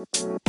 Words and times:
What 0.00 0.40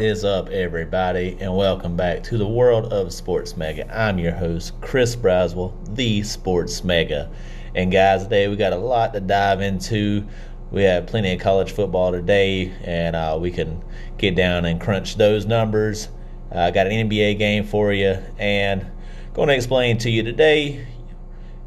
is 0.00 0.24
up, 0.24 0.48
everybody, 0.50 1.36
and 1.40 1.56
welcome 1.56 1.96
back 1.96 2.22
to 2.22 2.38
the 2.38 2.46
world 2.46 2.92
of 2.92 3.12
Sports 3.12 3.56
Mega. 3.56 3.92
I'm 3.92 4.20
your 4.20 4.30
host, 4.30 4.80
Chris 4.80 5.16
Braswell, 5.16 5.74
the 5.96 6.22
Sports 6.22 6.84
Mega. 6.84 7.28
And 7.74 7.90
guys, 7.90 8.22
today 8.22 8.46
we 8.46 8.54
got 8.54 8.72
a 8.72 8.76
lot 8.76 9.12
to 9.14 9.20
dive 9.20 9.60
into. 9.60 10.24
We 10.70 10.84
have 10.84 11.08
plenty 11.08 11.32
of 11.32 11.40
college 11.40 11.72
football 11.72 12.12
today, 12.12 12.72
and 12.84 13.16
uh, 13.16 13.36
we 13.40 13.50
can 13.50 13.82
get 14.18 14.36
down 14.36 14.66
and 14.66 14.80
crunch 14.80 15.16
those 15.16 15.46
numbers. 15.46 16.10
I 16.52 16.68
uh, 16.68 16.70
got 16.70 16.86
an 16.86 17.10
NBA 17.10 17.38
game 17.38 17.64
for 17.64 17.92
you, 17.92 18.18
and 18.38 18.86
going 19.38 19.48
to 19.50 19.54
explain 19.54 19.96
to 19.96 20.10
you 20.10 20.24
today. 20.24 20.84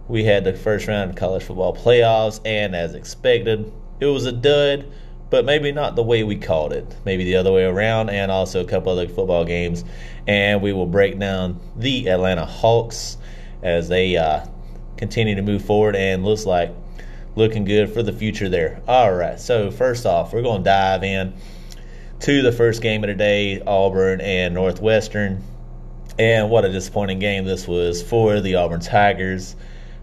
We 0.10 0.26
had 0.26 0.44
the 0.44 0.52
first 0.52 0.90
round 0.90 1.12
of 1.12 1.16
college 1.16 1.44
football 1.44 1.74
playoffs, 1.74 2.42
and 2.44 2.76
as 2.76 2.96
expected, 2.96 3.72
it 4.02 4.08
was 4.08 4.26
a 4.26 4.34
dud 4.34 4.92
but 5.30 5.46
maybe 5.46 5.72
not 5.72 5.96
the 5.96 6.04
way 6.04 6.26
we 6.26 6.36
called 6.36 6.74
it. 6.74 6.94
Maybe 7.06 7.24
the 7.24 7.38
other 7.38 7.54
way 7.54 7.64
around, 7.64 8.10
and 8.10 8.30
also 8.30 8.60
a 8.60 8.66
couple 8.66 8.92
other 8.92 9.08
football 9.08 9.46
games. 9.46 9.86
And 10.28 10.62
we 10.62 10.74
will 10.74 10.86
break 10.86 11.18
down 11.18 11.62
the 11.78 12.10
Atlanta 12.10 12.46
Hawks 12.46 13.16
as 13.64 13.88
they 13.88 14.18
uh, 14.18 14.46
continue 14.98 15.36
to 15.36 15.42
move 15.42 15.64
forward 15.64 15.96
and 15.96 16.26
looks 16.26 16.46
like 16.46 16.76
looking 17.38 17.64
good 17.64 17.94
for 17.94 18.04
the 18.04 18.12
future 18.12 18.50
there. 18.50 18.82
All 18.90 19.14
right, 19.14 19.40
so 19.40 19.72
first 19.72 20.06
off, 20.06 20.34
we're 20.34 20.42
going 20.42 20.66
to 20.66 20.70
dive 20.70 21.06
in 21.06 21.34
to 22.20 22.42
the 22.42 22.52
first 22.52 22.82
game 22.82 23.02
of 23.06 23.08
the 23.08 23.14
day 23.14 23.62
Auburn 23.66 24.20
and 24.20 24.54
Northwestern. 24.54 25.42
And 26.20 26.50
what 26.50 26.66
a 26.66 26.72
disappointing 26.72 27.20
game 27.20 27.46
this 27.46 27.68
was 27.68 28.04
for 28.04 28.42
the 28.42 28.56
Auburn 28.56 28.82
Tigers. 28.82 29.56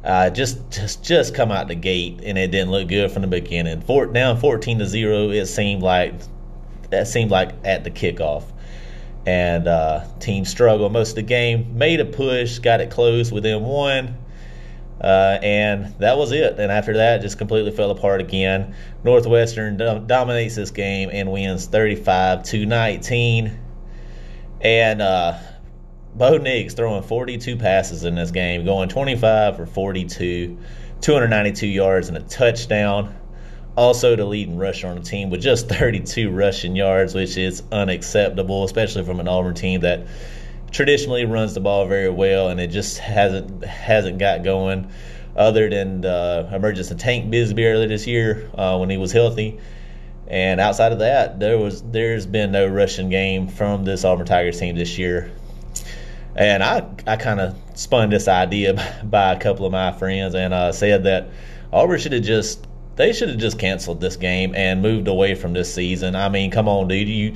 Uh, 0.02 0.30
just 0.30 0.70
just 0.70 1.04
just 1.04 1.34
come 1.34 1.50
out 1.52 1.68
the 1.68 1.74
gate 1.74 2.20
and 2.24 2.38
it 2.38 2.50
didn't 2.50 2.70
look 2.70 2.88
good 2.88 3.10
from 3.10 3.23
the 3.23 3.28
beginning. 3.28 3.80
Four, 3.82 4.06
down 4.06 4.38
fourteen 4.38 4.78
to 4.78 4.87
zero, 4.87 5.30
it 5.30 5.46
seemed 5.46 5.82
like 5.82 6.15
that 6.90 7.09
seemed 7.09 7.30
like 7.30 7.50
at 7.65 7.84
the 7.84 7.90
kickoff, 7.90 8.45
and 9.26 9.68
uh, 9.68 10.04
team 10.18 10.45
struggled 10.45 10.92
most 10.92 11.10
of 11.10 11.16
the 11.16 11.23
game. 11.23 11.76
Made 11.76 12.00
a 12.00 12.04
push, 12.04 12.59
got 12.59 12.80
it 12.80 12.90
close 12.90 13.30
within 13.30 13.62
one, 13.65 14.16
uh, 15.00 15.38
and 15.43 15.95
that 15.98 16.16
was 16.16 16.32
it. 16.32 16.59
And 16.59 16.72
after 16.72 16.95
that, 16.96 17.20
just 17.20 17.37
completely 17.37 17.72
fell 17.72 17.90
apart 17.90 18.20
again. 18.20 18.74
Northwestern 19.04 19.76
dom- 19.76 20.06
dominates 20.06 20.54
this 20.54 20.70
game 20.70 21.10
and 21.12 21.30
wins 21.30 21.66
thirty 21.66 21.96
five 21.96 22.45
to 22.45 22.65
nineteen, 22.65 23.59
and 24.60 25.02
uh, 25.02 25.37
Bo 26.19 26.37
Nix 26.37 26.74
throwing 26.74 27.05
42 27.05 27.57
passes 27.57 28.02
in 28.02 28.16
this 28.16 28.33
game, 28.33 28.65
going 28.65 28.88
25 28.88 29.57
for 29.57 29.66
42, 29.66 30.59
292 31.01 31.66
yards 31.69 32.09
and 32.09 32.16
a 32.16 32.23
touchdown. 32.23 33.16
Also, 33.77 34.16
the 34.16 34.24
leading 34.24 34.57
rusher 34.57 34.89
on 34.89 34.96
the 34.96 35.02
team 35.02 35.30
with 35.30 35.41
just 35.41 35.69
32 35.71 36.30
rushing 36.30 36.74
yards, 36.74 37.15
which 37.15 37.37
is 37.37 37.63
unacceptable, 37.71 38.65
especially 38.65 39.05
from 39.05 39.21
an 39.21 39.29
Auburn 39.29 39.55
team 39.55 39.83
that 39.83 40.09
traditionally 40.73 41.24
runs 41.24 41.55
the 41.55 41.61
ball 41.61 41.87
very 41.87 42.11
well, 42.11 42.49
and 42.49 42.59
it 42.59 42.69
just 42.69 42.99
hasn't 42.99 43.65
hasn't 43.65 44.19
got 44.19 44.43
going. 44.43 44.91
Other 45.37 45.71
than 45.71 46.01
the 46.01 46.51
emergence 46.52 46.91
of 46.91 46.99
Tank 46.99 47.33
Bigsby 47.33 47.65
earlier 47.65 47.87
this 47.87 48.09
year 48.09 48.51
uh, 48.55 48.77
when 48.77 48.91
he 48.91 48.96
was 48.96 49.13
healthy, 49.13 49.61
and 50.27 50.59
outside 50.59 50.91
of 50.91 50.99
that, 50.99 51.39
there 51.39 51.59
was 51.59 51.80
there's 51.83 52.27
been 52.27 52.51
no 52.51 52.66
rushing 52.66 53.09
game 53.09 53.46
from 53.46 53.85
this 53.85 54.05
Auburn 54.05 54.27
Tigers 54.27 54.59
team 54.59 54.74
this 54.74 54.99
year. 54.99 55.30
And 56.38 56.62
I, 56.62 56.88
I 57.06 57.16
kind 57.16 57.40
of 57.40 57.56
spun 57.74 58.10
this 58.10 58.28
idea 58.28 59.00
by 59.04 59.32
a 59.32 59.40
couple 59.40 59.66
of 59.66 59.72
my 59.72 59.90
friends 59.92 60.34
and 60.34 60.54
uh, 60.54 60.72
said 60.72 61.04
that 61.04 61.30
Auburn 61.72 61.98
should 61.98 62.12
have 62.12 62.22
just 62.22 62.66
they 62.94 63.12
should 63.12 63.28
have 63.28 63.38
just 63.38 63.58
canceled 63.58 64.00
this 64.00 64.16
game 64.16 64.54
and 64.56 64.82
moved 64.82 65.06
away 65.06 65.34
from 65.34 65.53
this 65.53 65.72
season. 65.72 66.16
I 66.16 66.28
mean, 66.28 66.50
come 66.50 66.69
on, 66.69 66.88
dude, 66.88 67.09
you 67.09 67.34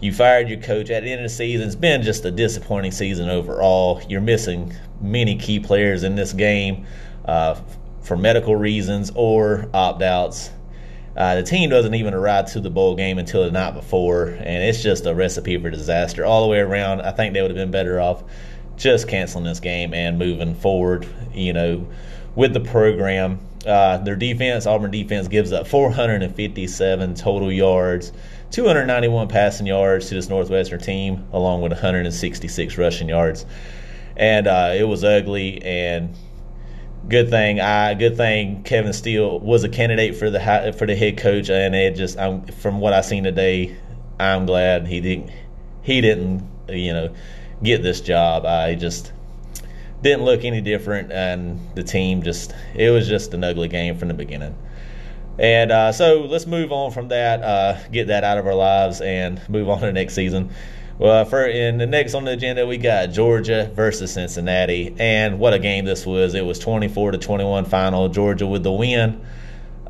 you 0.00 0.12
fired 0.12 0.48
your 0.48 0.60
coach 0.60 0.90
at 0.90 1.02
the 1.02 1.10
end 1.10 1.20
of 1.20 1.24
the 1.24 1.34
season. 1.34 1.66
It's 1.66 1.76
been 1.76 2.02
just 2.02 2.24
a 2.24 2.30
disappointing 2.30 2.92
season 2.92 3.28
overall. 3.28 4.00
You're 4.08 4.20
missing 4.20 4.74
many 5.00 5.36
key 5.36 5.58
players 5.58 6.04
in 6.04 6.14
this 6.14 6.32
game 6.32 6.86
uh, 7.24 7.60
for 8.02 8.16
medical 8.16 8.54
reasons 8.54 9.10
or 9.14 9.68
opt 9.74 10.02
outs. 10.02 10.50
Uh, 11.16 11.36
the 11.36 11.42
team 11.42 11.70
doesn't 11.70 11.94
even 11.94 12.12
arrive 12.12 12.52
to 12.52 12.60
the 12.60 12.68
bowl 12.68 12.94
game 12.94 13.18
until 13.18 13.44
the 13.44 13.50
night 13.50 13.72
before, 13.72 14.26
and 14.26 14.62
it's 14.62 14.82
just 14.82 15.06
a 15.06 15.14
recipe 15.14 15.56
for 15.56 15.70
disaster 15.70 16.26
all 16.26 16.42
the 16.42 16.48
way 16.48 16.58
around. 16.58 17.00
I 17.00 17.10
think 17.12 17.32
they 17.32 17.40
would 17.40 17.50
have 17.50 17.56
been 17.56 17.70
better 17.70 17.98
off 17.98 18.22
just 18.76 19.08
canceling 19.08 19.44
this 19.44 19.60
game 19.60 19.94
and 19.94 20.18
moving 20.18 20.54
forward, 20.54 21.08
you 21.32 21.54
know, 21.54 21.86
with 22.34 22.52
the 22.52 22.60
program. 22.60 23.40
Uh, 23.66 23.96
their 23.98 24.14
defense, 24.14 24.66
Auburn 24.66 24.90
defense, 24.90 25.26
gives 25.26 25.52
up 25.52 25.66
457 25.66 27.14
total 27.14 27.50
yards, 27.50 28.12
291 28.50 29.28
passing 29.28 29.66
yards 29.66 30.08
to 30.10 30.14
this 30.14 30.28
Northwestern 30.28 30.80
team, 30.80 31.26
along 31.32 31.62
with 31.62 31.72
166 31.72 32.78
rushing 32.78 33.08
yards. 33.08 33.46
And 34.16 34.46
uh, 34.46 34.72
it 34.74 34.84
was 34.84 35.02
ugly, 35.02 35.62
and 35.62 36.14
good 37.08 37.30
thing 37.30 37.60
I 37.60 37.94
good 37.94 38.16
thing 38.16 38.62
Kevin 38.62 38.92
Steele 38.92 39.38
was 39.38 39.64
a 39.64 39.68
candidate 39.68 40.16
for 40.16 40.30
the 40.30 40.74
for 40.76 40.86
the 40.86 40.96
head 40.96 41.18
coach, 41.18 41.50
and 41.50 41.74
it 41.74 41.96
just 41.96 42.18
I'm, 42.18 42.46
from 42.46 42.80
what 42.80 42.92
I 42.92 43.00
seen 43.00 43.24
today, 43.24 43.76
I'm 44.18 44.46
glad 44.46 44.86
he 44.86 45.00
didn't 45.00 45.30
he 45.82 46.00
didn't 46.00 46.48
you 46.68 46.92
know 46.92 47.14
get 47.62 47.82
this 47.82 48.00
job. 48.00 48.44
I 48.44 48.74
just 48.74 49.12
didn't 50.02 50.24
look 50.24 50.44
any 50.44 50.60
different, 50.60 51.12
and 51.12 51.60
the 51.74 51.82
team 51.82 52.22
just 52.22 52.54
it 52.74 52.90
was 52.90 53.08
just 53.08 53.34
an 53.34 53.44
ugly 53.44 53.68
game 53.68 53.96
from 53.96 54.08
the 54.08 54.14
beginning. 54.14 54.56
And 55.38 55.70
uh, 55.70 55.92
so 55.92 56.22
let's 56.22 56.46
move 56.46 56.72
on 56.72 56.92
from 56.92 57.08
that, 57.08 57.42
uh, 57.42 57.78
get 57.90 58.06
that 58.06 58.24
out 58.24 58.38
of 58.38 58.46
our 58.46 58.54
lives, 58.54 59.00
and 59.00 59.40
move 59.48 59.68
on 59.68 59.80
to 59.80 59.86
the 59.86 59.92
next 59.92 60.14
season. 60.14 60.50
Well, 60.98 61.26
for 61.26 61.44
in 61.44 61.76
the 61.76 61.86
next 61.86 62.14
on 62.14 62.24
the 62.24 62.32
agenda, 62.32 62.66
we 62.66 62.78
got 62.78 63.08
Georgia 63.08 63.70
versus 63.74 64.14
Cincinnati, 64.14 64.94
and 64.98 65.38
what 65.38 65.52
a 65.52 65.58
game 65.58 65.84
this 65.84 66.06
was! 66.06 66.34
It 66.34 66.44
was 66.44 66.58
24 66.58 67.10
to 67.10 67.18
21 67.18 67.66
final. 67.66 68.08
Georgia 68.08 68.46
with 68.46 68.62
the 68.62 68.72
win. 68.72 69.20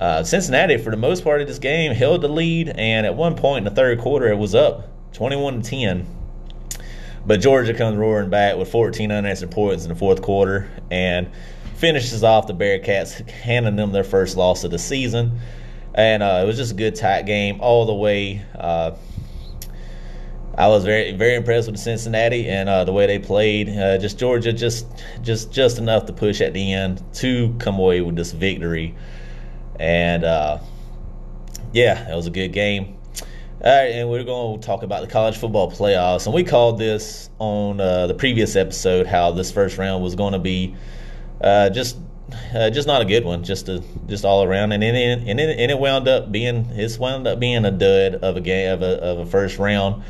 Uh, 0.01 0.25
Cincinnati, 0.25 0.79
for 0.79 0.91
the 0.91 0.97
most 0.97 1.23
part 1.23 1.41
of 1.41 1.47
this 1.47 1.61
game, 1.61 1.93
held 1.93 2.23
the 2.23 2.29
lead, 2.29 2.71
and 2.71 3.07
at 3.07 3.15
one 3.15 3.37
point 3.37 3.59
in 3.59 3.65
the 3.73 3.77
third 3.77 4.01
quarter, 4.01 4.27
it 4.27 4.37
was 4.37 4.57
up 4.57 4.89
21 5.13 5.63
to 5.63 5.71
10. 5.71 6.07
But 7.25 7.41
Georgia 7.41 7.73
comes 7.73 7.97
roaring 7.97 8.29
back 8.29 8.57
with 8.57 8.69
14 8.69 9.13
unanswered 9.13 9.53
points 9.53 9.85
in 9.85 9.91
the 9.91 9.95
fourth 9.95 10.23
quarter 10.23 10.69
and 10.91 11.31
finishes 11.77 12.25
off 12.25 12.49
the 12.49 12.55
Bearcats, 12.55 13.29
handing 13.31 13.77
them 13.77 13.93
their 13.93 14.05
first 14.05 14.37
loss 14.37 14.65
of 14.65 14.73
the 14.73 14.79
season. 14.79 15.39
And 15.95 16.23
uh, 16.23 16.41
it 16.43 16.47
was 16.47 16.57
just 16.57 16.73
a 16.73 16.77
good 16.77 16.97
tight 16.97 17.27
game 17.27 17.61
all 17.61 17.87
the 17.87 17.95
way. 17.95 18.45
Uh, 18.57 18.93
I 20.57 20.69
was 20.69 20.85
very 20.85 21.13
very 21.13 21.35
impressed 21.35 21.71
with 21.71 21.79
Cincinnati 21.79 22.49
and 22.49 22.69
uh, 22.69 22.85
the 22.85 22.93
way 22.93 23.07
they 23.07 23.19
played. 23.19 23.69
Uh, 23.69 23.99
just 23.99 24.19
Georgia, 24.19 24.53
just 24.53 24.87
just 25.23 25.53
just 25.53 25.79
enough 25.79 26.07
to 26.07 26.13
push 26.13 26.41
at 26.41 26.55
the 26.55 26.73
end 26.73 27.03
to 27.15 27.55
come 27.59 27.79
away 27.79 28.01
with 28.01 28.17
this 28.17 28.33
victory. 28.33 28.95
And 29.79 30.25
uh, 30.25 30.59
yeah, 31.73 32.11
it 32.11 32.17
was 32.17 32.27
a 32.27 32.31
good 32.31 32.53
game. 32.53 32.97
All 33.63 33.73
right, 33.73 33.91
and 33.93 34.09
we're 34.09 34.25
going 34.25 34.61
to 34.61 34.67
talk 34.67 34.83
about 34.83 35.01
the 35.01 35.09
college 35.09 35.37
football 35.37 35.71
playoffs. 35.71 36.27
And 36.27 36.35
we 36.35 36.45
called 36.45 36.79
this 36.79 37.31
on 37.39 37.81
uh, 37.81 38.07
the 38.07 38.15
previous 38.15 38.55
episode 38.55 39.07
how 39.07 39.33
this 39.33 39.51
first 39.51 39.77
round 39.79 40.03
was 40.03 40.15
going 40.15 40.35
to 40.35 40.39
be 40.39 40.75
uh, 41.41 41.71
just 41.71 41.99
uh, 42.55 42.71
just 42.71 42.87
not 42.87 43.03
a 43.03 43.05
good 43.05 43.25
one, 43.25 43.45
just 43.45 43.69
a, 43.69 43.83
just 44.07 44.25
all 44.25 44.43
around, 44.43 44.73
and 44.73 44.83
it, 44.83 44.95
and 44.95 45.41
it 45.41 45.59
and 45.59 45.71
it 45.71 45.79
wound 45.79 46.09
up 46.09 46.33
being 46.33 46.67
it's 46.73 46.99
wound 46.99 47.27
up 47.27 47.39
being 47.39 47.65
a 47.65 47.71
dud 47.71 48.17
of 48.17 48.37
a 48.37 48.41
game 48.41 48.73
of 48.73 48.83
a, 48.83 49.03
of 49.03 49.19
a 49.19 49.27
first 49.27 49.59
round. 49.59 50.03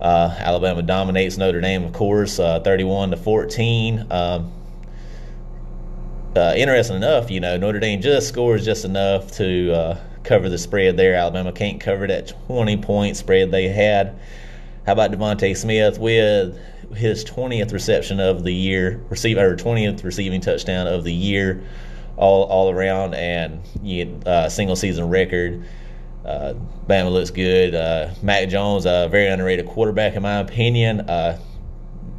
Uh, 0.00 0.34
Alabama 0.38 0.82
dominates 0.82 1.38
Notre 1.38 1.60
Dame, 1.60 1.84
of 1.84 1.92
course, 1.92 2.38
uh, 2.38 2.60
31 2.60 3.10
to 3.10 3.16
14. 3.16 4.06
Um, 4.10 4.52
uh, 6.36 6.52
interesting 6.54 6.96
enough, 6.96 7.30
you 7.30 7.40
know, 7.40 7.56
Notre 7.56 7.80
Dame 7.80 8.00
just 8.02 8.28
scores 8.28 8.64
just 8.64 8.84
enough 8.84 9.32
to 9.32 9.72
uh, 9.72 10.00
cover 10.22 10.48
the 10.48 10.58
spread 10.58 10.96
there. 10.96 11.14
Alabama 11.14 11.50
can't 11.52 11.80
cover 11.80 12.06
that 12.06 12.34
20 12.46 12.76
point 12.78 13.16
spread 13.16 13.50
they 13.50 13.68
had. 13.68 14.18
How 14.84 14.92
about 14.92 15.12
DeVonta 15.12 15.56
Smith 15.56 15.98
with 15.98 16.58
his 16.94 17.24
20th 17.24 17.72
reception 17.72 18.20
of 18.20 18.44
the 18.44 18.52
year, 18.52 19.00
receive 19.08 19.38
or 19.38 19.56
20th 19.56 20.04
receiving 20.04 20.40
touchdown 20.40 20.86
of 20.86 21.04
the 21.04 21.12
year, 21.12 21.62
all 22.16 22.44
all 22.44 22.70
around, 22.70 23.14
and 23.14 23.60
you 23.82 24.20
uh, 24.26 24.48
single 24.48 24.76
season 24.76 25.08
record. 25.08 25.64
Uh, 26.26 26.54
Bama 26.88 27.12
looks 27.12 27.30
good. 27.30 27.74
Uh, 27.74 28.10
Mac 28.20 28.48
Jones, 28.48 28.84
a 28.84 29.08
very 29.08 29.28
underrated 29.28 29.66
quarterback 29.66 30.14
in 30.14 30.22
my 30.22 30.38
opinion. 30.38 31.00
Uh, 31.00 31.38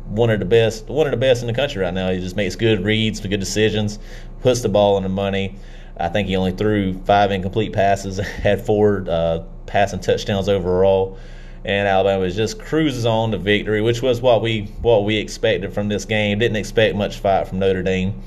one 0.07 0.29
of 0.29 0.39
the 0.39 0.45
best, 0.45 0.87
one 0.87 1.05
of 1.05 1.11
the 1.11 1.17
best 1.17 1.41
in 1.41 1.47
the 1.47 1.53
country 1.53 1.81
right 1.81 1.93
now. 1.93 2.09
He 2.09 2.19
just 2.19 2.37
makes 2.37 2.55
good 2.55 2.83
reads, 2.85 3.19
good 3.19 3.39
decisions, 3.39 3.99
puts 4.41 4.61
the 4.61 4.69
ball 4.69 4.95
on 4.95 5.03
the 5.03 5.09
money. 5.09 5.55
I 5.97 6.07
think 6.07 6.29
he 6.29 6.37
only 6.37 6.53
threw 6.53 6.93
five 7.03 7.31
incomplete 7.31 7.73
passes, 7.73 8.17
had 8.43 8.65
four 8.65 9.05
uh, 9.09 9.43
passing 9.65 9.99
touchdowns 9.99 10.47
overall, 10.47 11.17
and 11.65 11.85
Alabama 11.87 12.29
just 12.29 12.59
cruises 12.59 13.05
on 13.05 13.31
to 13.31 13.37
victory, 13.37 13.81
which 13.81 14.01
was 14.01 14.21
what 14.21 14.41
we 14.41 14.71
what 14.81 15.03
we 15.03 15.17
expected 15.17 15.73
from 15.73 15.89
this 15.89 16.05
game. 16.05 16.39
Didn't 16.39 16.55
expect 16.55 16.95
much 16.95 17.19
fight 17.19 17.47
from 17.47 17.59
Notre 17.59 17.83
Dame. 17.83 18.21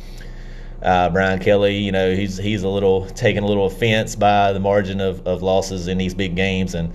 Uh, 0.83 1.11
Brian 1.11 1.39
Kelly, 1.41 1.77
you 1.77 1.93
know, 1.93 2.15
he's 2.15 2.39
he's 2.39 2.63
a 2.63 2.69
little 2.69 3.07
taking 3.07 3.43
a 3.43 3.47
little 3.47 3.67
offense 3.67 4.17
by 4.17 4.53
the 4.53 4.61
margin 4.61 5.01
of, 5.01 5.27
of 5.27 5.43
losses 5.43 5.89
in 5.89 5.99
these 5.99 6.15
big 6.15 6.37
games, 6.37 6.75
and 6.75 6.93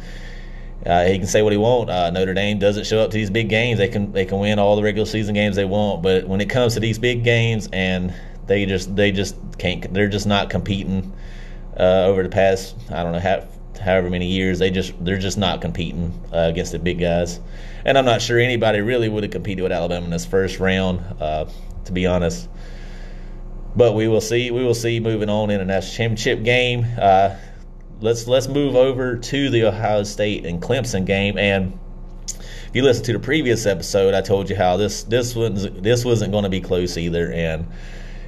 uh, 0.86 1.06
he 1.06 1.18
can 1.18 1.28
say 1.28 1.42
what 1.42 1.52
he 1.52 1.58
wants. 1.58 1.92
Uh, 1.92 2.10
Notre 2.10 2.34
Dame 2.34 2.58
doesn't 2.58 2.86
show 2.86 3.00
up 3.00 3.12
to 3.12 3.18
these 3.18 3.30
big 3.30 3.48
games. 3.50 3.78
They 3.78 3.88
can 3.88 4.12
they 4.12 4.26
can 4.26 4.40
win 4.40 4.58
all 4.58 4.76
the 4.76 4.84
regular 4.84 5.06
season 5.06 5.36
games 5.36 5.56
they 5.56 5.66
want, 5.66 6.02
but 6.02 6.28
when 6.28 6.42
it 6.42 6.50
comes 6.50 6.74
to 6.74 6.80
these 6.80 6.98
big 6.98 7.24
games, 7.24 7.70
and 7.72 8.14
they 8.48 8.66
just 8.66 8.96
they 8.96 9.12
just 9.12 9.36
can't. 9.58 9.94
They're 9.94 10.08
just 10.08 10.28
not 10.28 10.50
competing 10.50 11.14
uh, 11.80 12.06
over 12.06 12.24
the 12.24 12.30
past 12.30 12.76
I 12.92 13.04
don't 13.04 13.12
know 13.12 13.20
how, 13.20 13.48
however 13.80 14.10
many 14.10 14.28
years. 14.28 14.60
They 14.60 14.72
just 14.72 14.94
they're 15.04 15.18
just 15.18 15.38
not 15.38 15.62
competing 15.62 16.12
uh, 16.34 16.50
against 16.50 16.72
the 16.72 16.80
big 16.80 17.00
guys, 17.00 17.40
and 17.86 17.98
I'm 17.98 18.06
not 18.06 18.22
sure 18.22 18.40
anybody 18.40 18.82
really 18.82 19.10
would 19.10 19.24
have 19.24 19.32
competed 19.32 19.62
with 19.64 19.72
Alabama 19.72 20.06
in 20.06 20.12
this 20.12 20.26
first 20.26 20.60
round, 20.60 21.02
uh, 21.20 21.46
to 21.86 21.92
be 21.92 22.08
honest. 22.08 22.50
But 23.76 23.94
we 23.94 24.08
will 24.08 24.22
see. 24.22 24.52
We 24.52 24.64
will 24.64 24.74
see 24.74 25.00
moving 25.00 25.30
on 25.30 25.50
in 25.50 25.60
a 25.60 25.66
national 25.66 25.96
championship 25.96 26.44
game. 26.44 26.86
Uh, 26.98 27.36
let's 28.02 28.28
let's 28.28 28.48
move 28.48 28.76
over 28.76 29.18
to 29.18 29.50
the 29.50 29.66
Ohio 29.66 30.04
State 30.04 30.46
and 30.46 30.62
Clemson 30.62 31.06
game. 31.06 31.38
And 31.38 31.78
if 32.30 32.72
you 32.74 32.84
listen 32.84 33.04
to 33.06 33.14
the 33.14 33.20
previous 33.20 33.66
episode, 33.66 34.14
I 34.14 34.22
told 34.22 34.50
you 34.50 34.56
how 34.56 34.78
this 34.78 35.04
this 35.04 35.36
wasn't 35.36 35.84
this 35.84 36.06
wasn't 36.06 36.32
going 36.32 36.44
to 36.44 36.50
be 36.50 36.62
close 36.62 36.98
either, 36.98 37.32
and 37.32 37.68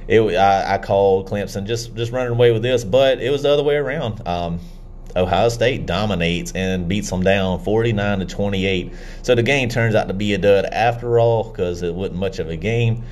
it 0.06 0.20
I, 0.20 0.74
I, 0.74 0.78
called 0.78 1.28
Clemson 1.28 1.66
just 1.66 1.94
just 1.94 2.12
running 2.12 2.32
away 2.32 2.52
with 2.52 2.62
this, 2.62 2.84
but 2.84 3.20
it 3.20 3.30
was 3.30 3.42
the 3.42 3.50
other 3.50 3.62
way 3.62 3.76
around. 3.76 4.26
Um, 4.26 4.60
Ohio 5.16 5.48
State 5.48 5.86
dominates 5.86 6.52
and 6.52 6.88
beats 6.88 7.10
them 7.10 7.22
down 7.22 7.60
49 7.60 8.20
to 8.20 8.26
28. 8.26 8.92
So 9.22 9.34
the 9.34 9.42
game 9.42 9.68
turns 9.68 9.94
out 9.94 10.08
to 10.08 10.14
be 10.14 10.34
a 10.34 10.38
dud 10.38 10.66
after 10.66 11.18
all 11.18 11.44
because 11.44 11.82
it 11.82 11.94
wasn't 11.94 12.18
much 12.18 12.38
of 12.38 12.48
a 12.48 12.56
game. 12.56 13.04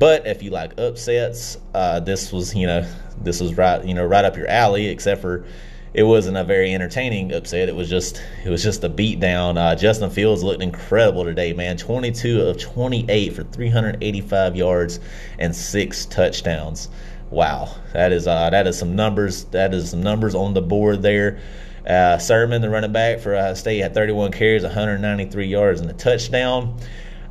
But 0.00 0.26
if 0.26 0.42
you 0.42 0.50
like 0.50 0.80
upsets, 0.80 1.58
uh, 1.74 2.00
this 2.00 2.32
was 2.32 2.54
you 2.54 2.66
know 2.66 2.88
this 3.20 3.38
was 3.38 3.54
right 3.54 3.84
you 3.84 3.92
know 3.92 4.04
right 4.04 4.24
up 4.24 4.34
your 4.34 4.48
alley. 4.48 4.88
Except 4.88 5.20
for 5.20 5.44
it 5.92 6.04
wasn't 6.04 6.38
a 6.38 6.42
very 6.42 6.72
entertaining 6.74 7.34
upset. 7.34 7.68
It 7.68 7.76
was 7.76 7.90
just 7.90 8.22
it 8.42 8.48
was 8.48 8.62
just 8.62 8.82
a 8.82 8.88
beatdown. 8.88 9.58
Uh, 9.58 9.76
Justin 9.76 10.08
Fields 10.08 10.42
looked 10.42 10.62
incredible 10.62 11.24
today, 11.24 11.52
man. 11.52 11.76
22 11.76 12.40
of 12.40 12.58
28 12.58 13.34
for 13.34 13.44
385 13.44 14.56
yards 14.56 15.00
and 15.38 15.54
six 15.54 16.06
touchdowns. 16.06 16.88
Wow, 17.28 17.76
that 17.92 18.10
is 18.10 18.26
uh, 18.26 18.48
that 18.48 18.66
is 18.66 18.78
some 18.78 18.96
numbers. 18.96 19.44
That 19.44 19.74
is 19.74 19.90
some 19.90 20.02
numbers 20.02 20.34
on 20.34 20.54
the 20.54 20.62
board 20.62 21.02
there. 21.02 21.40
Uh, 21.86 22.16
Sermon, 22.16 22.62
the 22.62 22.70
running 22.70 22.92
back 22.92 23.20
for 23.20 23.34
Ohio 23.34 23.52
State, 23.52 23.80
had 23.80 23.92
31 23.92 24.32
carries, 24.32 24.62
193 24.62 25.46
yards, 25.46 25.82
and 25.82 25.90
a 25.90 25.92
touchdown. 25.92 26.78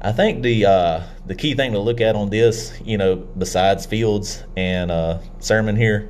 I 0.02 0.14
think 0.14 0.44
the 0.44 0.66
uh, 0.66 1.04
the 1.26 1.36
key 1.36 1.56
thing 1.56 1.74
to 1.74 1.80
look 1.80 2.00
at 2.00 2.16
on 2.16 2.30
this, 2.30 2.80
you 2.86 2.98
know, 2.98 3.18
besides 3.18 3.86
Fields 3.86 4.44
and 4.56 4.92
uh, 4.92 5.20
Sermon 5.40 5.76
here, 5.76 6.10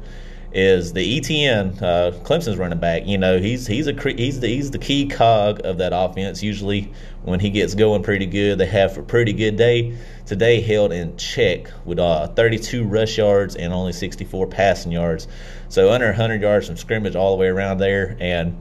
is 0.53 0.93
the 0.93 1.17
Etienne 1.17 1.69
uh, 1.81 2.11
Clemson's 2.23 2.57
running 2.57 2.79
back. 2.79 3.07
You 3.07 3.17
know, 3.17 3.39
he's 3.39 3.65
he's 3.65 3.87
a 3.87 3.93
he's 3.93 4.39
the 4.41 4.47
he's 4.47 4.69
the 4.69 4.77
key 4.77 5.07
cog 5.07 5.65
of 5.65 5.79
that 5.79 5.91
offense. 5.91 6.43
Usually, 6.43 6.93
when 7.23 7.39
he 7.39 7.49
gets 7.49 7.73
going 7.73 8.03
pretty 8.03 8.27
good, 8.27 8.59
they 8.59 8.67
have 8.67 8.95
a 8.95 9.01
pretty 9.01 9.33
good 9.33 9.55
day. 9.55 9.97
Today 10.27 10.61
held 10.61 10.91
in 10.91 11.17
check 11.17 11.71
with 11.83 11.97
uh, 11.97 12.27
32 12.27 12.83
rush 12.83 13.17
yards 13.17 13.55
and 13.55 13.73
only 13.73 13.93
64 13.93 14.45
passing 14.47 14.91
yards, 14.91 15.27
so 15.67 15.91
under 15.91 16.05
100 16.05 16.43
yards 16.43 16.67
from 16.67 16.77
scrimmage 16.77 17.15
all 17.15 17.31
the 17.31 17.37
way 17.37 17.47
around 17.47 17.79
there. 17.79 18.15
And 18.19 18.55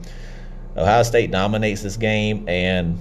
Ohio 0.75 1.03
State 1.03 1.29
dominates 1.29 1.83
this 1.83 1.97
game 1.97 2.49
and 2.49 2.97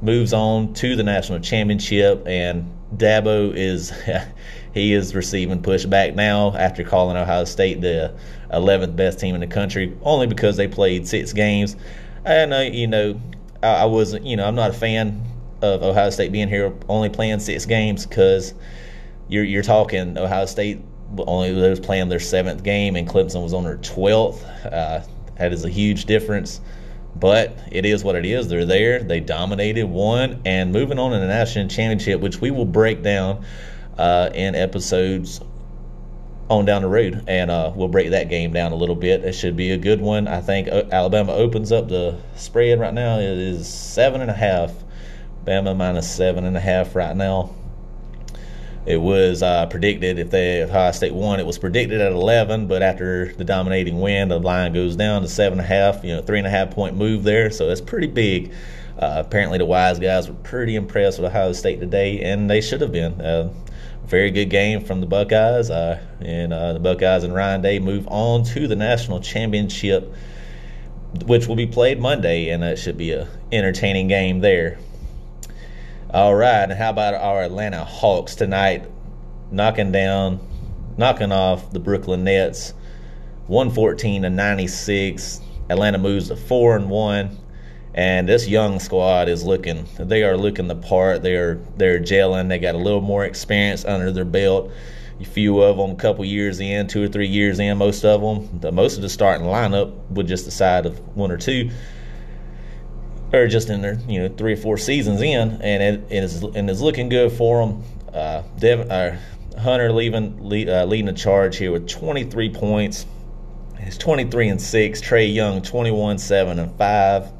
moves 0.00 0.32
on 0.32 0.72
to 0.74 0.96
the 0.96 1.02
national 1.02 1.40
championship. 1.40 2.26
And 2.26 2.70
Dabo 2.96 3.52
is 3.54 3.92
he 4.74 4.92
is 4.92 5.14
receiving 5.14 5.62
pushback 5.62 6.14
now 6.14 6.56
after 6.56 6.84
calling 6.84 7.16
Ohio 7.16 7.44
State 7.44 7.80
the 7.80 8.14
11th 8.52 8.96
best 8.96 9.20
team 9.20 9.34
in 9.34 9.40
the 9.40 9.46
country, 9.46 9.96
only 10.02 10.26
because 10.26 10.56
they 10.56 10.68
played 10.68 11.06
six 11.06 11.32
games. 11.32 11.76
And 12.24 12.52
uh, 12.52 12.58
you 12.58 12.86
know, 12.86 13.20
I, 13.62 13.82
I 13.82 13.84
wasn't, 13.84 14.24
you 14.26 14.36
know, 14.36 14.46
I'm 14.46 14.54
not 14.54 14.70
a 14.70 14.74
fan 14.74 15.24
of 15.62 15.82
Ohio 15.82 16.10
State 16.10 16.32
being 16.32 16.48
here 16.48 16.72
only 16.88 17.08
playing 17.08 17.40
six 17.40 17.66
games 17.66 18.06
because 18.06 18.54
you're 19.28 19.44
you're 19.44 19.62
talking 19.62 20.16
Ohio 20.16 20.46
State 20.46 20.80
only 21.18 21.52
was 21.52 21.80
playing 21.80 22.08
their 22.08 22.20
seventh 22.20 22.62
game 22.62 22.94
and 22.96 23.08
Clemson 23.08 23.42
was 23.42 23.54
on 23.54 23.64
their 23.64 23.78
twelfth. 23.78 24.44
Uh, 24.64 25.02
that 25.36 25.52
is 25.52 25.64
a 25.64 25.68
huge 25.68 26.04
difference. 26.04 26.60
But 27.20 27.58
it 27.72 27.84
is 27.84 28.04
what 28.04 28.14
it 28.14 28.24
is. 28.24 28.48
They're 28.48 28.64
there. 28.64 29.02
They 29.02 29.20
dominated, 29.20 29.86
won, 29.86 30.42
and 30.44 30.72
moving 30.72 30.98
on 30.98 31.12
to 31.12 31.18
the 31.18 31.26
national 31.26 31.68
championship, 31.68 32.20
which 32.20 32.40
we 32.40 32.50
will 32.50 32.64
break 32.64 33.02
down 33.02 33.44
uh, 33.96 34.30
in 34.32 34.54
episodes 34.54 35.40
on 36.48 36.64
down 36.64 36.82
the 36.82 36.88
road, 36.88 37.24
and 37.28 37.50
uh, 37.50 37.72
we'll 37.74 37.88
break 37.88 38.10
that 38.10 38.28
game 38.28 38.52
down 38.52 38.72
a 38.72 38.74
little 38.74 38.94
bit. 38.94 39.24
It 39.24 39.34
should 39.34 39.56
be 39.56 39.72
a 39.72 39.76
good 39.76 40.00
one. 40.00 40.26
I 40.28 40.40
think 40.40 40.68
uh, 40.68 40.84
Alabama 40.90 41.32
opens 41.32 41.72
up 41.72 41.88
the 41.88 42.18
spread 42.36 42.80
right 42.80 42.94
now. 42.94 43.18
It 43.18 43.36
is 43.36 43.68
seven 43.68 44.20
and 44.20 44.30
a 44.30 44.34
half. 44.34 44.72
Bama 45.44 45.76
minus 45.76 46.10
seven 46.10 46.44
and 46.44 46.56
a 46.56 46.60
half 46.60 46.94
right 46.94 47.16
now. 47.16 47.54
It 48.86 48.96
was 48.96 49.42
uh, 49.42 49.66
predicted 49.66 50.18
if 50.18 50.30
they 50.30 50.60
if 50.60 50.70
Ohio 50.70 50.92
State 50.92 51.14
won, 51.14 51.40
it 51.40 51.46
was 51.46 51.58
predicted 51.58 52.00
at 52.00 52.12
11, 52.12 52.68
but 52.68 52.82
after 52.82 53.32
the 53.34 53.44
dominating 53.44 54.00
win, 54.00 54.28
the 54.28 54.38
line 54.38 54.72
goes 54.72 54.96
down 54.96 55.22
to 55.22 55.28
seven 55.28 55.58
and 55.58 55.66
a 55.66 55.68
half. 55.68 56.04
You 56.04 56.16
know, 56.16 56.22
three 56.22 56.38
and 56.38 56.46
a 56.46 56.50
half 56.50 56.70
point 56.70 56.96
move 56.96 57.22
there, 57.22 57.50
so 57.50 57.66
that's 57.66 57.80
pretty 57.80 58.06
big. 58.06 58.52
Uh, 58.98 59.22
apparently, 59.24 59.58
the 59.58 59.66
wise 59.66 59.98
guys 59.98 60.28
were 60.28 60.34
pretty 60.36 60.74
impressed 60.74 61.18
with 61.18 61.30
Ohio 61.30 61.52
State 61.52 61.80
today, 61.80 62.20
and 62.22 62.48
they 62.48 62.60
should 62.60 62.80
have 62.80 62.92
been. 62.92 63.20
Uh, 63.20 63.52
very 64.08 64.30
good 64.30 64.46
game 64.46 64.82
from 64.82 65.00
the 65.00 65.06
Buckeyes, 65.06 65.70
uh, 65.70 66.00
and 66.20 66.52
uh, 66.52 66.72
the 66.72 66.80
Buckeyes 66.80 67.24
and 67.24 67.34
Ryan 67.34 67.60
Day 67.60 67.78
move 67.78 68.08
on 68.08 68.42
to 68.44 68.66
the 68.66 68.74
national 68.74 69.20
championship, 69.20 70.14
which 71.26 71.46
will 71.46 71.56
be 71.56 71.66
played 71.66 72.00
Monday, 72.00 72.48
and 72.48 72.64
it 72.64 72.78
should 72.78 72.96
be 72.96 73.12
a 73.12 73.28
entertaining 73.52 74.08
game 74.08 74.40
there. 74.40 74.78
All 76.10 76.34
right, 76.34 76.62
and 76.62 76.72
how 76.72 76.88
about 76.88 77.12
our 77.12 77.42
Atlanta 77.42 77.84
Hawks 77.84 78.34
tonight, 78.34 78.86
knocking 79.50 79.92
down, 79.92 80.40
knocking 80.96 81.32
off 81.32 81.70
the 81.70 81.80
Brooklyn 81.80 82.24
Nets, 82.24 82.72
one 83.46 83.70
fourteen 83.70 84.22
to 84.22 84.30
ninety 84.30 84.68
six. 84.68 85.42
Atlanta 85.68 85.98
moves 85.98 86.28
to 86.28 86.36
four 86.36 86.76
and 86.76 86.88
one 86.88 87.36
and 87.94 88.26
this 88.26 88.48
young 88.48 88.80
squad 88.80 89.28
is 89.28 89.44
looking 89.44 89.86
they 89.98 90.22
are 90.22 90.34
looking 90.34 90.66
the 90.66 90.76
part. 90.76 91.22
They're 91.22 91.56
they're 91.76 92.00
gelling. 92.00 92.48
They 92.48 92.58
got 92.58 92.74
a 92.74 92.78
little 92.78 93.02
more 93.02 93.26
experience 93.26 93.84
under 93.84 94.10
their 94.10 94.24
belt. 94.24 94.72
A 95.20 95.24
few 95.24 95.60
of 95.60 95.76
them 95.76 95.90
a 95.90 95.94
couple 95.96 96.24
years 96.24 96.58
in 96.58 96.86
two 96.86 97.02
or 97.02 97.08
three 97.08 97.26
years 97.26 97.58
in 97.58 97.76
most 97.76 98.04
of 98.04 98.22
them 98.22 98.60
the, 98.60 98.72
most 98.72 98.96
of 98.96 99.02
the 99.02 99.10
starting 99.10 99.46
lineup 99.46 99.92
would 100.08 100.26
just 100.26 100.46
decide 100.46 100.86
of 100.86 100.98
one 101.16 101.30
or 101.30 101.36
two 101.36 101.70
or 103.32 103.46
just 103.46 103.70
in 103.70 103.82
their 103.82 103.98
you 104.08 104.20
know 104.20 104.28
three 104.36 104.54
or 104.54 104.56
four 104.56 104.78
seasons 104.78 105.20
in 105.20 105.60
and 105.62 105.82
it, 105.82 106.04
it 106.10 106.24
is 106.24 106.42
and 106.42 106.70
it's 106.70 106.80
looking 106.80 107.08
good 107.08 107.30
for 107.32 107.66
them 107.66 107.82
uh, 108.12 108.42
Devin, 108.58 108.90
uh, 108.90 109.18
Hunter 109.58 109.92
leaving 109.92 110.48
lead, 110.48 110.68
uh, 110.68 110.84
leading 110.84 111.06
the 111.06 111.12
charge 111.12 111.56
here 111.56 111.72
with 111.72 111.88
23 111.88 112.50
points. 112.54 113.06
He's 113.80 113.98
23 113.98 114.48
and 114.48 114.60
6 114.60 115.00
Trae 115.02 115.32
Young 115.32 115.62
21 115.62 116.18
7 116.18 116.58
and 116.58 116.76
5 116.76 117.32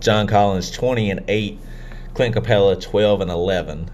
John 0.00 0.26
Collins 0.26 0.70
20 0.70 1.10
and 1.10 1.24
8, 1.28 1.58
Clint 2.14 2.34
Capela 2.34 2.80
12 2.80 3.22
and 3.22 3.30
11. 3.30 3.90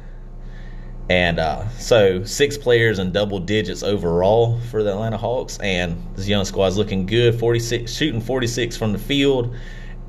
And 1.08 1.38
uh, 1.38 1.68
so 1.70 2.24
six 2.24 2.56
players 2.56 2.98
in 2.98 3.12
double 3.12 3.38
digits 3.38 3.82
overall 3.82 4.58
for 4.70 4.82
the 4.82 4.92
Atlanta 4.92 5.18
Hawks, 5.18 5.58
and 5.58 5.96
this 6.14 6.28
young 6.28 6.44
squad's 6.44 6.78
looking 6.78 7.06
good. 7.06 7.38
46 7.38 7.92
shooting 7.92 8.20
46 8.20 8.76
from 8.76 8.92
the 8.92 8.98
field, 8.98 9.54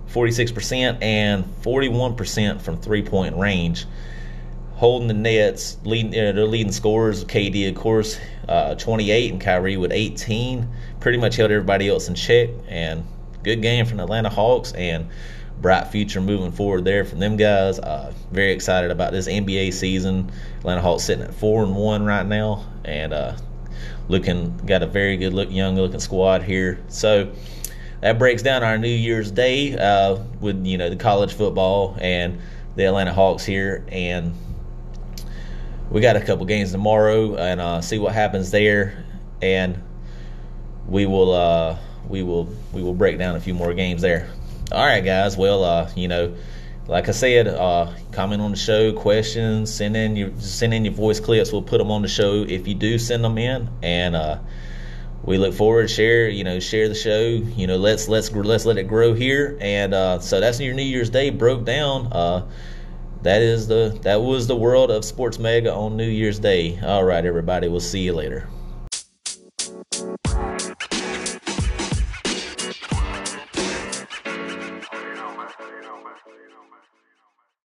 46% 0.09 1.01
and 1.01 1.45
41% 1.61 2.61
from 2.61 2.77
three 2.77 3.01
point 3.01 3.35
range. 3.35 3.85
Holding 4.75 5.07
the 5.07 5.13
nets, 5.13 5.77
leading 5.83 6.11
uh, 6.11 6.33
their 6.33 6.45
leading 6.45 6.71
scorers. 6.71 7.23
KD, 7.23 7.69
of 7.69 7.75
course, 7.75 8.19
uh, 8.49 8.75
28, 8.75 9.31
and 9.31 9.41
Kyrie 9.41 9.77
with 9.77 9.91
18. 9.91 10.67
Pretty 10.99 11.17
much 11.17 11.35
held 11.35 11.51
everybody 11.51 11.87
else 11.87 12.07
in 12.07 12.15
check. 12.15 12.49
And 12.67 13.05
good 13.43 13.61
game 13.61 13.85
from 13.85 13.97
the 13.97 14.03
Atlanta 14.03 14.29
Hawks. 14.29 14.73
And 14.73 15.09
bright 15.63 15.87
future 15.87 16.21
moving 16.21 16.51
forward 16.51 16.85
there 16.85 17.05
from 17.05 17.19
them 17.19 17.37
guys. 17.37 17.79
Uh, 17.79 18.13
very 18.31 18.51
excited 18.51 18.91
about 18.91 19.11
this 19.11 19.27
NBA 19.27 19.73
season. 19.73 20.31
Atlanta 20.59 20.81
Hawks 20.81 21.03
sitting 21.03 21.23
at 21.23 21.33
four 21.33 21.63
and 21.63 21.75
one 21.75 22.05
right 22.05 22.25
now, 22.25 22.65
and 22.83 23.13
uh, 23.13 23.35
looking 24.07 24.55
got 24.65 24.83
a 24.83 24.87
very 24.87 25.17
good 25.17 25.33
look, 25.33 25.51
young 25.51 25.75
looking 25.75 25.99
squad 25.99 26.43
here. 26.43 26.79
So 26.89 27.31
that 28.03 28.19
breaks 28.19 28.41
down 28.41 28.63
our 28.63 28.77
New 28.77 28.89
Year's 28.89 29.31
Day 29.31 29.77
uh, 29.77 30.17
with 30.41 30.65
you 30.65 30.77
know 30.77 30.89
the 30.89 30.97
college 30.97 31.33
football 31.33 31.97
and 32.01 32.37
the 32.75 32.83
Atlanta 32.83 33.13
Hawks 33.13 33.45
here, 33.45 33.85
and 33.87 34.35
we 35.89 36.01
got 36.01 36.17
a 36.17 36.21
couple 36.21 36.45
games 36.45 36.73
tomorrow, 36.73 37.37
and 37.37 37.61
uh, 37.61 37.79
see 37.79 37.99
what 37.99 38.13
happens 38.13 38.51
there, 38.51 39.05
and 39.41 39.81
we 40.85 41.05
will 41.05 41.31
uh, 41.31 41.77
we 42.09 42.23
will 42.23 42.49
we 42.73 42.83
will 42.83 42.93
break 42.93 43.17
down 43.17 43.37
a 43.37 43.39
few 43.39 43.53
more 43.53 43.73
games 43.73 44.01
there. 44.01 44.29
all 44.73 44.85
right, 44.85 45.05
guys. 45.05 45.37
Well, 45.37 45.63
uh, 45.63 45.89
you 45.95 46.09
know, 46.09 46.35
like 46.87 47.07
I 47.07 47.13
said, 47.13 47.47
uh, 47.47 47.93
comment 48.11 48.41
on 48.41 48.51
the 48.51 48.57
show, 48.57 48.91
questions, 48.91 49.73
send 49.73 49.95
in 49.95 50.17
your 50.17 50.31
send 50.39 50.73
in 50.73 50.83
your 50.83 50.93
voice 50.93 51.21
clips. 51.21 51.53
We'll 51.53 51.61
put 51.61 51.77
them 51.77 51.89
on 51.89 52.01
the 52.01 52.09
show 52.09 52.43
if 52.43 52.67
you 52.67 52.75
do 52.75 52.99
send 52.99 53.23
them 53.23 53.37
in, 53.37 53.69
and 53.81 54.13
uh, 54.17 54.39
we 55.23 55.37
look 55.37 55.53
forward 55.53 55.89
share 55.89 56.27
you 56.27 56.43
know 56.43 56.59
share 56.59 56.89
the 56.89 56.95
show. 56.95 57.21
You 57.21 57.67
know, 57.67 57.77
let's 57.77 58.07
let's 58.07 58.31
let's 58.31 58.65
let 58.65 58.77
it 58.77 58.87
grow 58.87 59.13
here. 59.13 59.57
And 59.61 59.93
uh, 59.93 60.19
so 60.19 60.39
that's 60.39 60.59
your 60.59 60.73
New 60.73 60.83
Year's 60.83 61.09
Day 61.09 61.29
broke 61.29 61.65
down. 61.65 62.11
Uh, 62.11 62.47
that 63.21 63.41
is 63.41 63.67
the 63.67 63.97
that 64.01 64.21
was 64.21 64.47
the 64.47 64.55
world 64.55 64.91
of 64.91 65.05
Sports 65.05 65.39
Mega 65.39 65.73
on 65.73 65.95
New 65.95 66.09
Year's 66.09 66.39
Day. 66.39 66.79
All 66.81 67.03
right, 67.03 67.25
everybody. 67.25 67.67
We'll 67.69 67.79
see 67.79 68.01
you 68.01 68.13
later. 68.13 68.47